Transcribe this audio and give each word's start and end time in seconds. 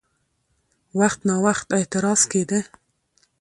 وخت 0.99 1.19
ناوخت 1.29 1.67
اعتراض 1.77 2.21
کېده؛ 2.31 2.59